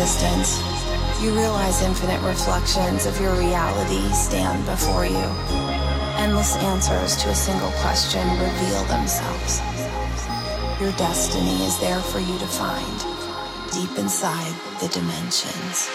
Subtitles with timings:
[0.00, 0.62] existence,
[1.20, 5.26] you realize infinite reflections of your reality stand before you.
[6.22, 9.58] Endless answers to a single question reveal themselves.
[10.80, 12.98] Your destiny is there for you to find,
[13.72, 15.90] deep inside the dimensions.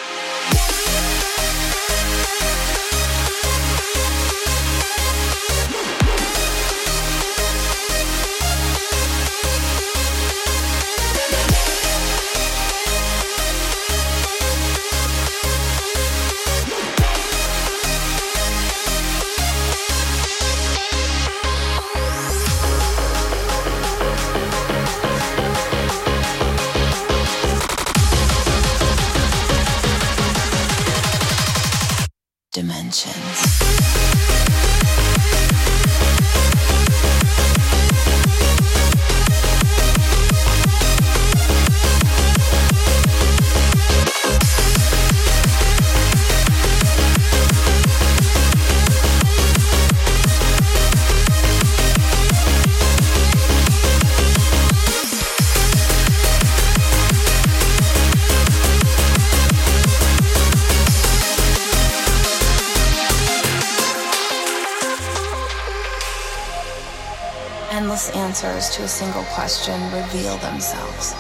[68.84, 71.14] A single question reveal themselves.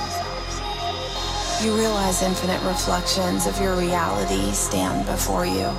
[1.64, 5.72] You realize infinite reflections of your reality stand before you.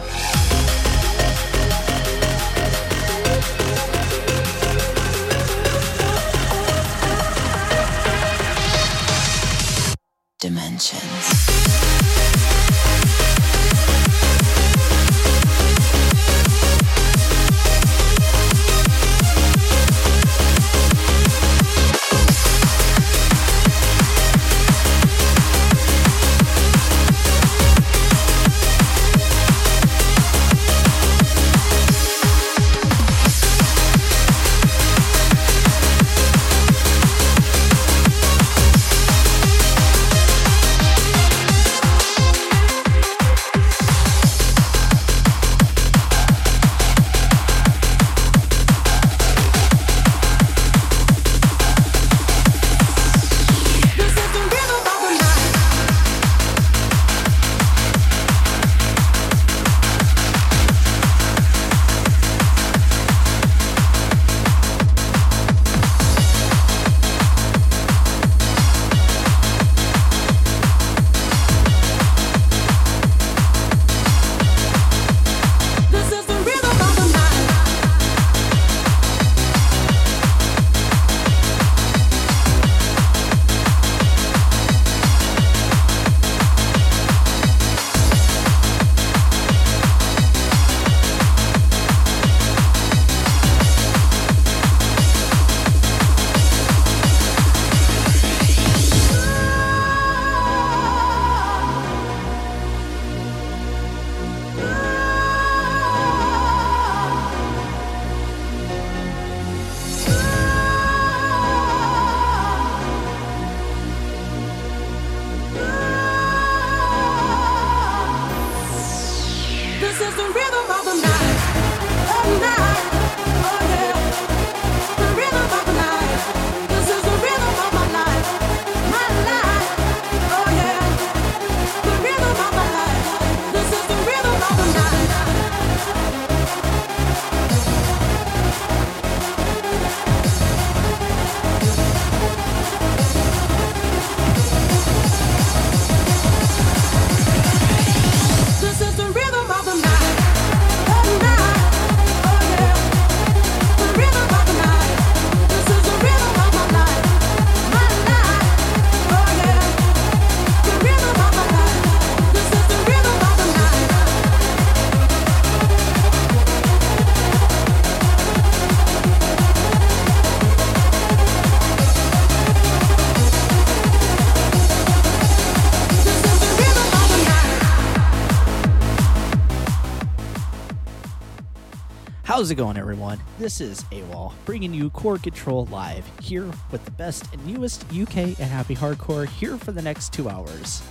[182.34, 183.20] How's it going, everyone?
[183.38, 188.16] This is AWal, bringing you Core Control live, here with the best and newest UK
[188.16, 190.82] and happy hardcore, here for the next two hours.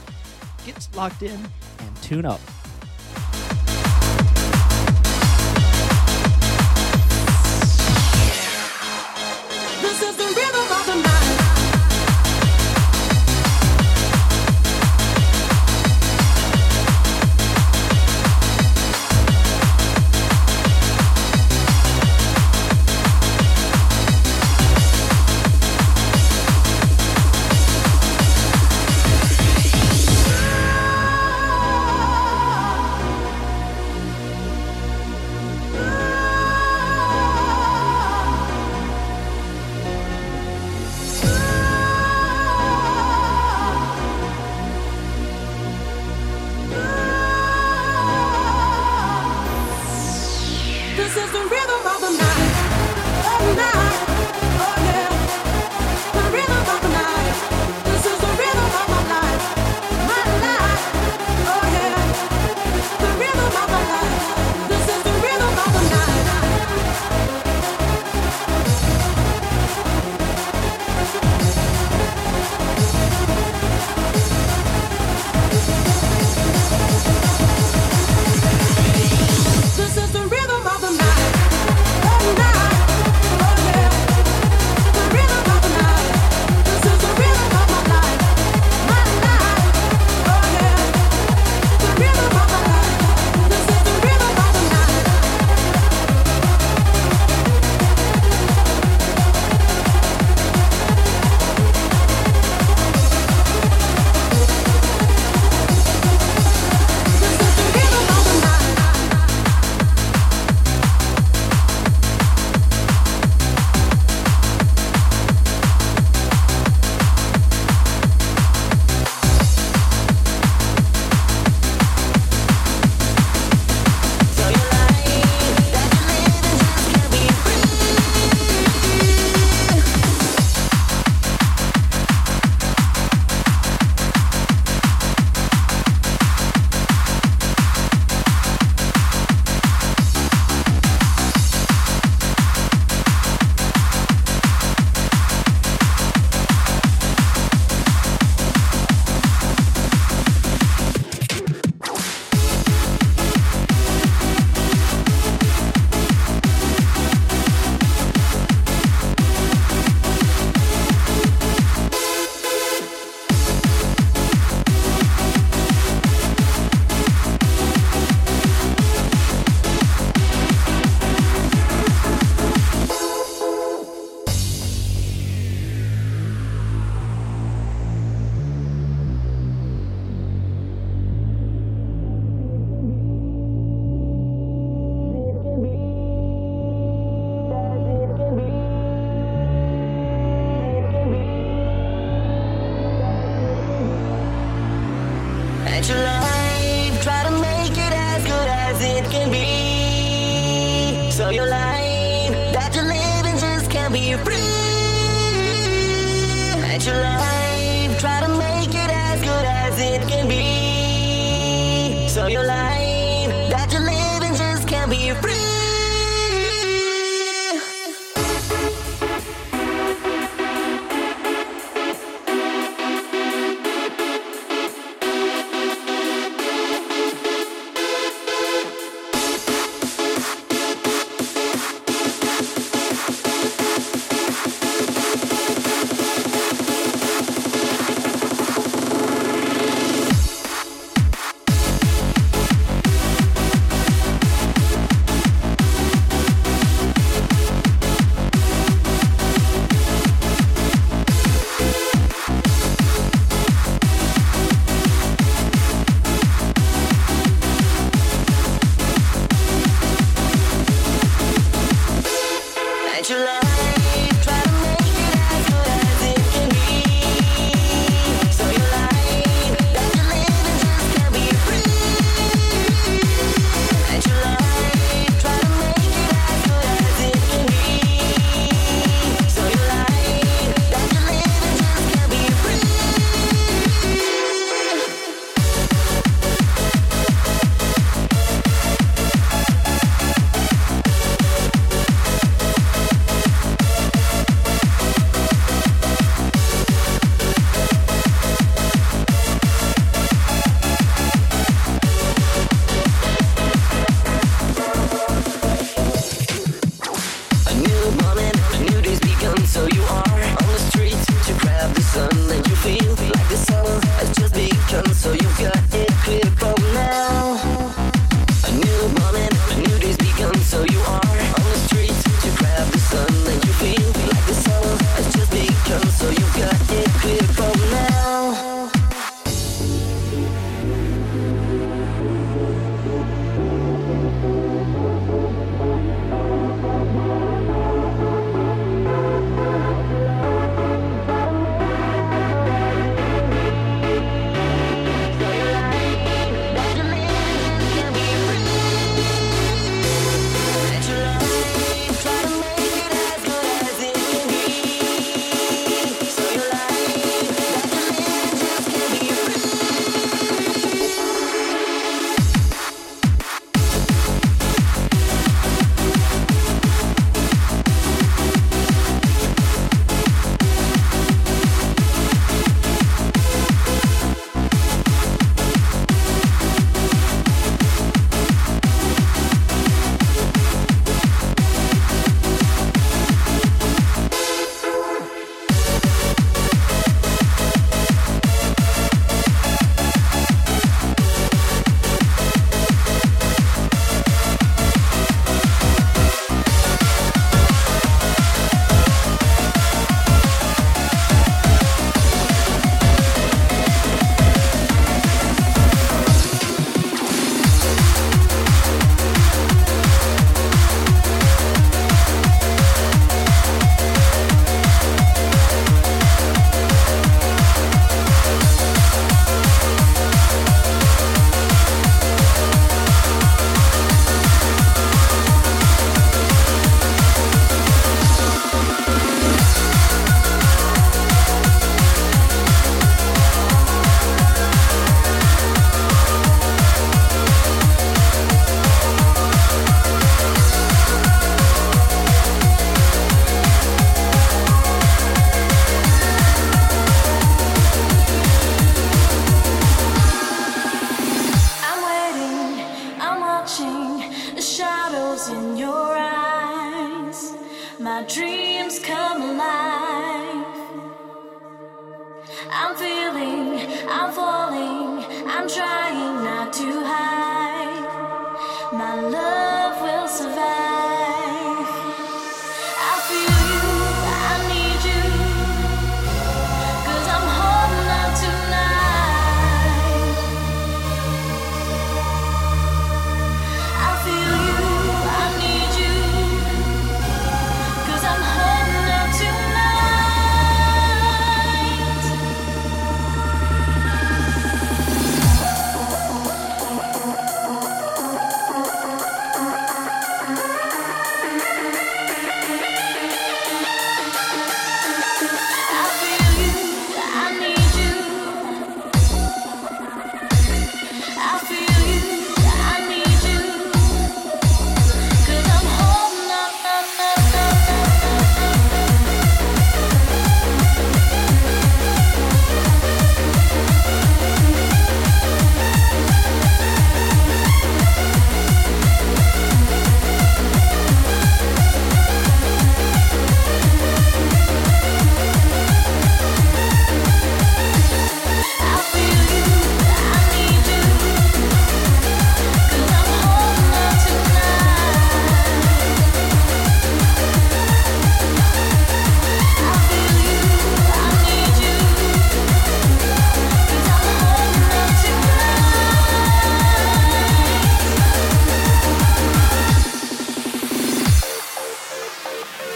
[0.66, 1.38] Get locked in
[1.80, 2.40] and tune up.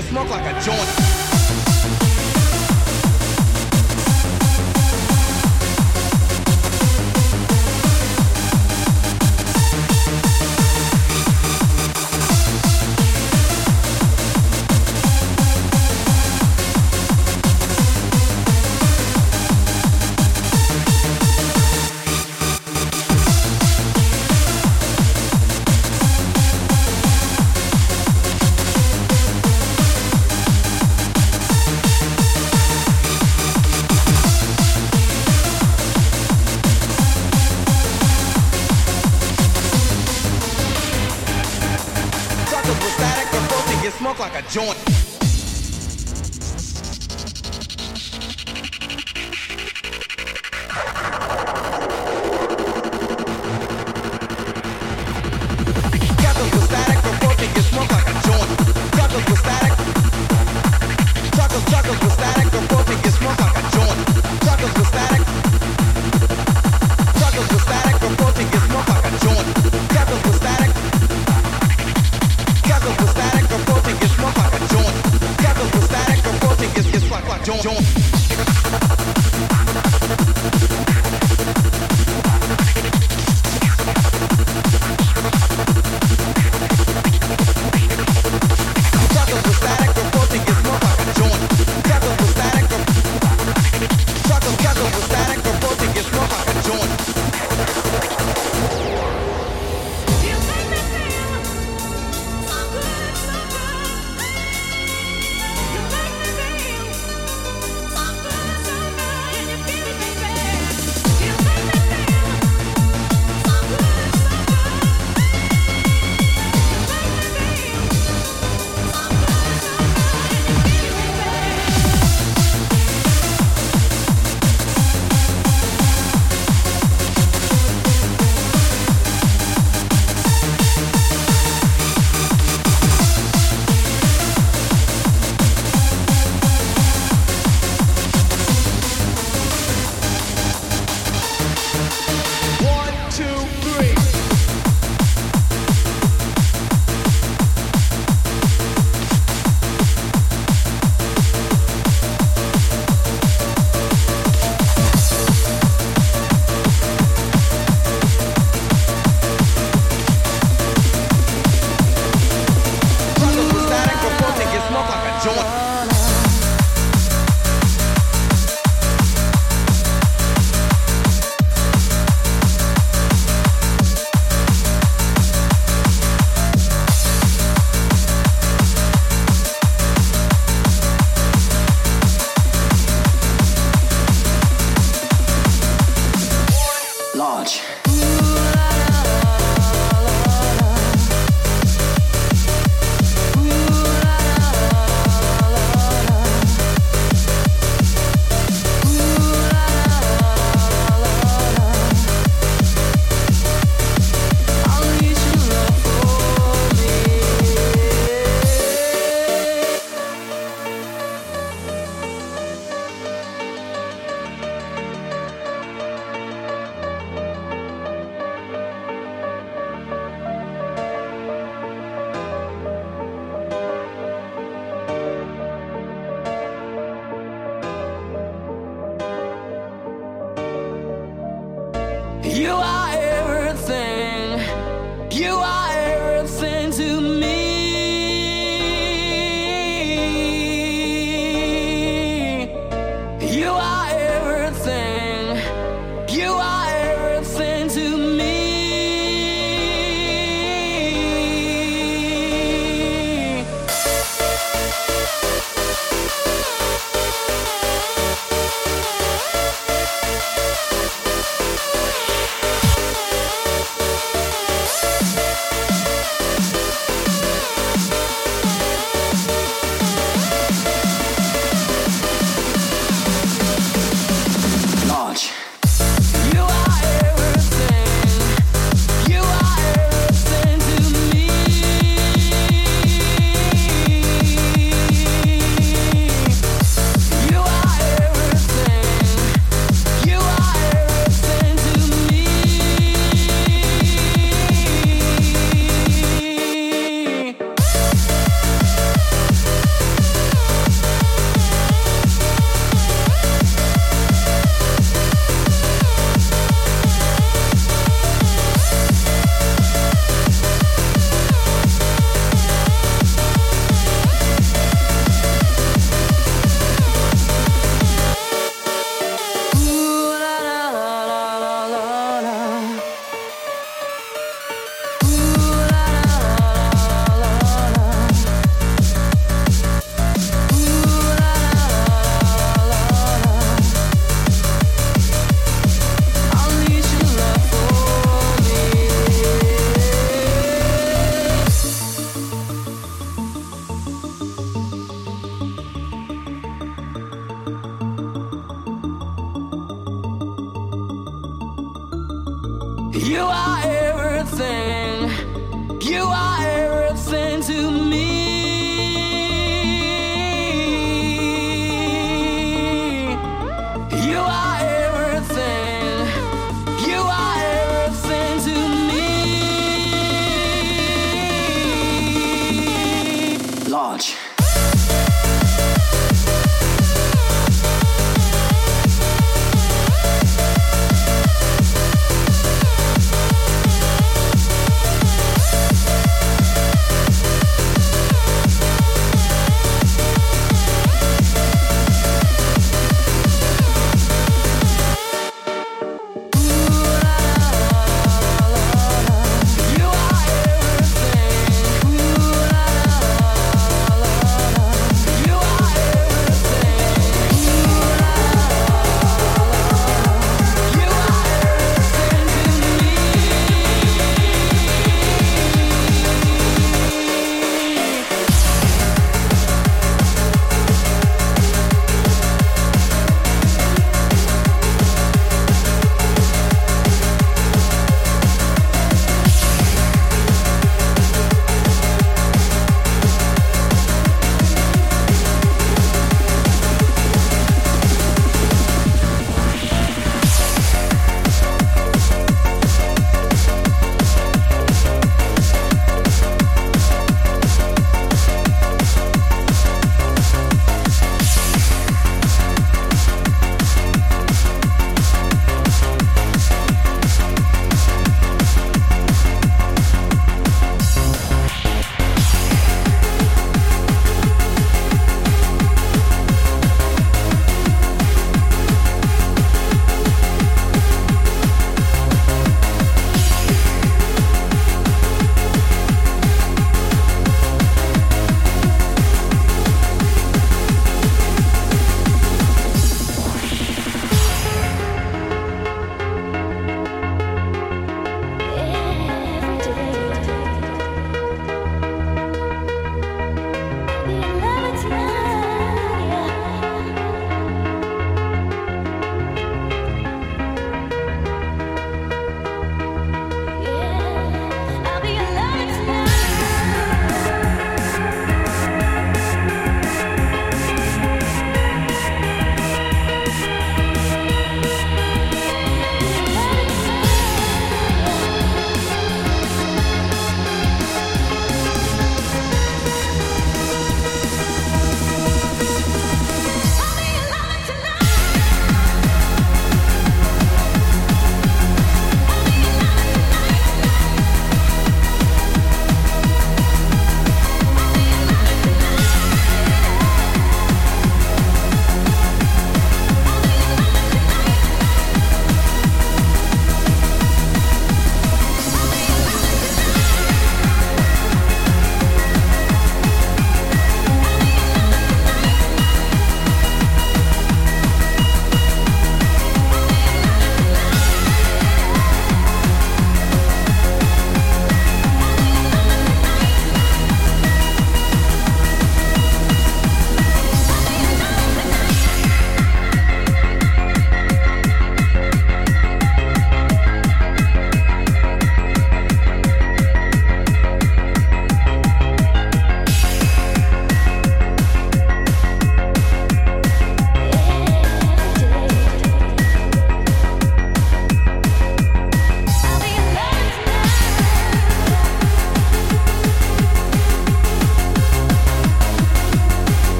[0.00, 0.87] get smoked like a joint.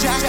[0.00, 0.24] Jack,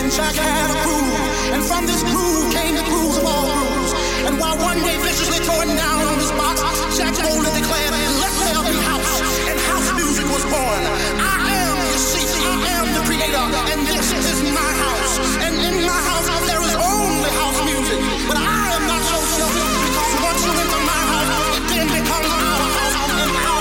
[0.00, 1.20] and Jack had a groove.
[1.52, 3.92] And from this groove came the grooves of all grooves.
[4.24, 6.56] And while one day viciously torn down on his box,
[6.96, 9.20] Jack boldly declared, "And let there be house.
[9.44, 10.82] And house music was born.
[11.20, 15.14] I am, you see, I am the creator, and this is my house.
[15.44, 18.00] And in my house there is only house music.
[18.28, 22.30] But I am not so selfish, because once you enter my house, it then becomes
[22.40, 23.59] our house and our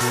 [0.00, 0.08] イエイ!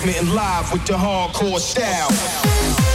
[0.00, 2.89] Transmitting live with the hardcore style.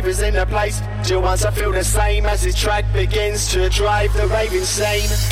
[0.00, 0.22] Over.
[0.22, 0.80] No in the place.
[1.04, 5.29] Till once I feel the same as the track begins to drive the rave insane.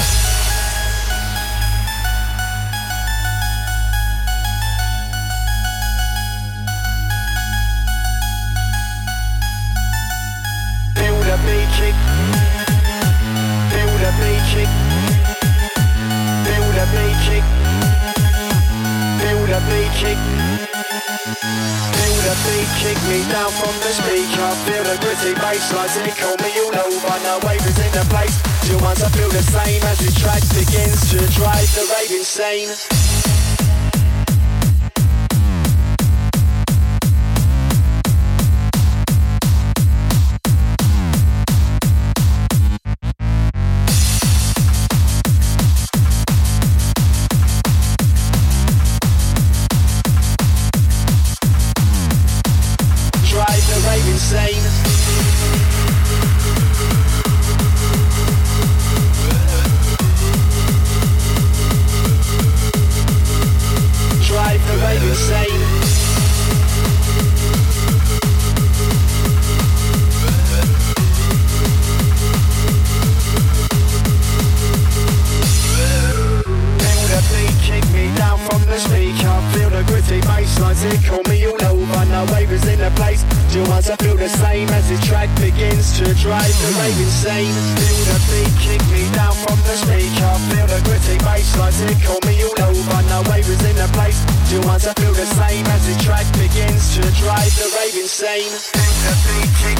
[86.29, 87.57] Drive the rave insane.
[87.81, 90.33] Feel the beat kick me down from the speaker.
[90.53, 93.01] Feel the gritty bassline tickle me all over.
[93.09, 94.21] No wavers in the place.
[94.45, 98.53] Till once I feel the same as the track begins to drive the rave insane.
[98.53, 99.79] Feel the beat kick.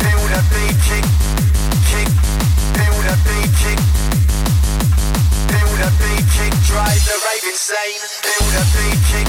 [0.00, 1.04] Feel the beat kick.
[1.92, 2.08] Kick.
[2.72, 3.80] Feel the beat kick.
[5.52, 8.00] Feel the beat kick, drive the rave insane.
[8.24, 9.28] Feel the beat kick.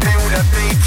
[0.00, 0.83] Feel the beat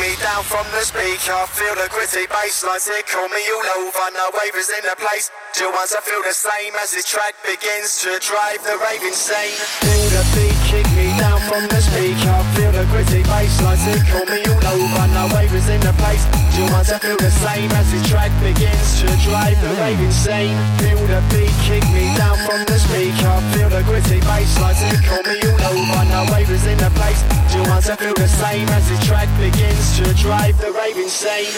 [0.00, 1.36] me down from the speaker.
[1.50, 4.06] Feel the gritty bass bassline tickle me all over.
[4.14, 5.30] No wavers in the place.
[5.52, 9.54] Till once I feel the same as the track begins to drive the rave insane.
[9.82, 12.38] Feel the beat kick me down from the speaker.
[12.54, 15.06] Feel the gritty bass bassline tickle me all over.
[15.10, 16.24] No wavers in the place.
[16.54, 20.54] Till once I feel the same as the track begins to drive the rave insane.
[20.78, 23.34] Feel the beat kick me down from the speaker.
[23.52, 26.02] Feel the gritty bass bassline tickle me all over.
[26.08, 27.20] No wavers in the place.
[27.54, 31.52] Imagine once to feel the same as the track begins to drive the rave insane.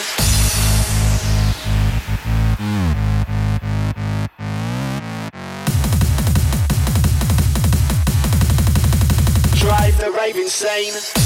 [9.59, 11.26] drive the rave insane.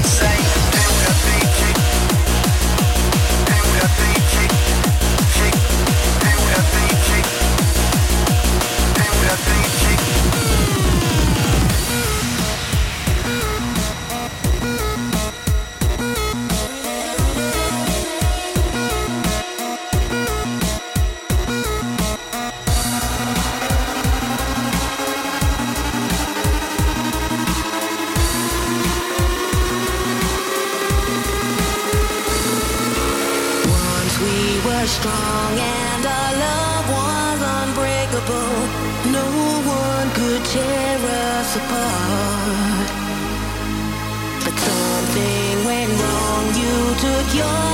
[47.01, 47.70] took your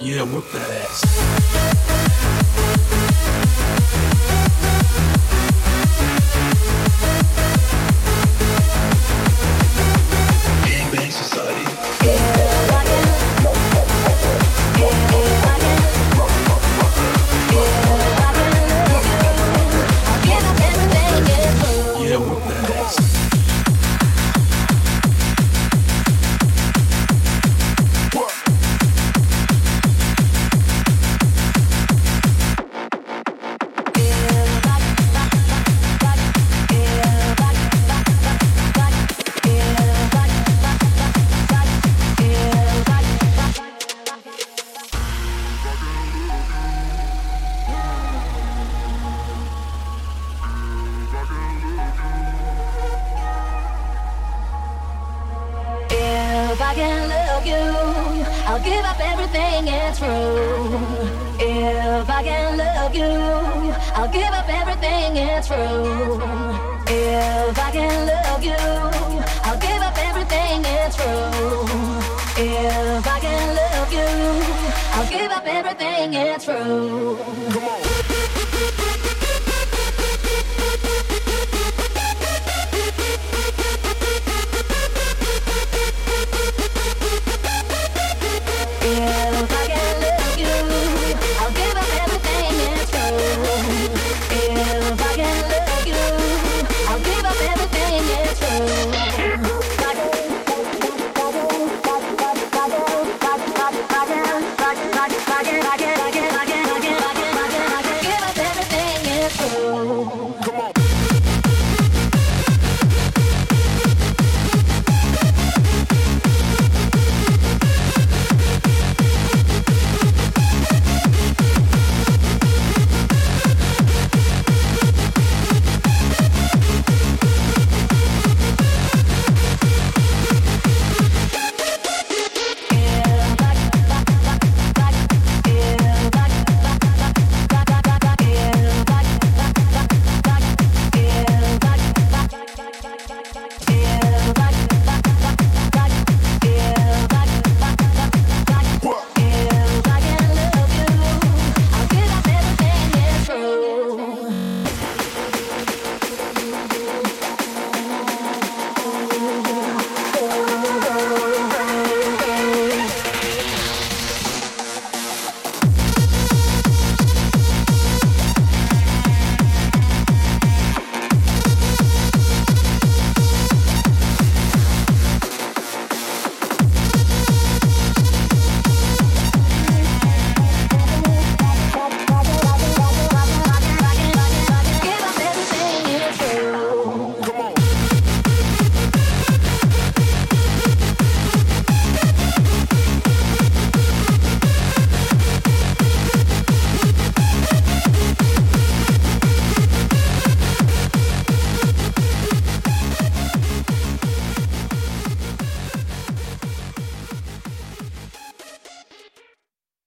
[0.00, 2.08] Yeah, work that ass.